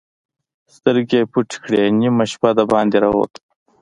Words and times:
سترګې 0.75 1.17
يې 1.21 1.29
پټې 1.31 1.57
کړې، 1.63 1.81
نيمه 1.99 2.25
شپه 2.31 2.49
د 2.57 2.59
باندې 2.71 2.97
را 3.03 3.09
ووت. 3.11 3.33